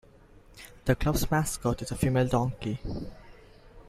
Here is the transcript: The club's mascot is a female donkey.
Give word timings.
The 0.85 0.95
club's 0.95 1.29
mascot 1.29 1.83
is 1.83 1.91
a 1.91 1.95
female 1.95 2.25
donkey. 2.27 2.79